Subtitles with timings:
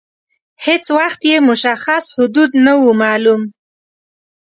[0.65, 3.41] هیڅ وخت یې مشخص حدود نه وه معلوم.